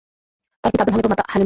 [0.63, 1.39] তার পিতা আব্দুল হামিদ ও মাতা হালিমা।